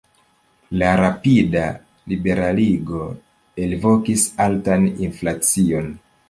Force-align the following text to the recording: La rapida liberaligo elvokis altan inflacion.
La 0.81 0.93
rapida 0.99 1.65
liberaligo 2.13 3.03
elvokis 3.67 4.25
altan 4.49 4.89
inflacion. 5.11 5.95